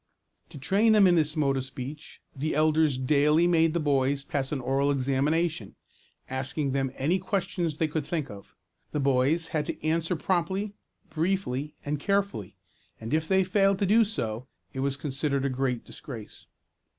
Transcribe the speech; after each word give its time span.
To 0.49 0.57
train 0.57 0.93
them 0.93 1.05
in 1.05 1.13
this 1.13 1.35
mode 1.35 1.57
of 1.57 1.63
speech, 1.65 2.21
the 2.35 2.55
elders 2.55 2.97
daily 2.97 3.45
made 3.45 3.75
the 3.75 3.79
boys 3.79 4.23
pass 4.23 4.51
an 4.51 4.59
oral 4.59 4.89
examination, 4.89 5.75
asking 6.27 6.71
them 6.71 6.91
any 6.95 7.19
questions 7.19 7.77
they 7.77 7.87
could 7.87 8.03
think 8.03 8.31
of. 8.31 8.55
The 8.93 8.99
boys 8.99 9.49
had 9.49 9.65
to 9.67 9.85
answer 9.85 10.15
promptly, 10.15 10.73
briefly, 11.11 11.75
and 11.85 11.99
carefully; 11.99 12.55
and 12.99 13.13
if 13.13 13.27
they 13.27 13.43
failed 13.43 13.77
to 13.77 13.85
do 13.85 14.03
so, 14.03 14.47
it 14.73 14.79
was 14.79 14.97
considered 14.97 15.45
a 15.45 15.49
great 15.49 15.85
disgrace. 15.85 16.47